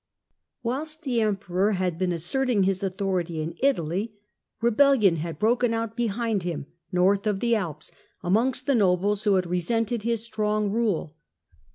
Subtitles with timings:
[0.63, 4.15] Whilst the emperor had been asserting his authority in Italy,
[4.59, 7.91] rebellion had broken out behind him, north Rebeuion in ^^^^ Alps,
[8.23, 11.17] amongst the nobles, who had Germany resented his strong rule.